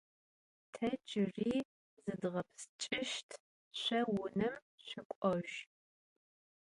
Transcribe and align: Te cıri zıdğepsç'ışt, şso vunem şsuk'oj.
Te 0.73 0.87
cıri 1.09 1.53
zıdğepsç'ışt, 2.03 3.29
şso 3.79 3.99
vunem 4.15 4.55
şsuk'oj. 4.85 5.49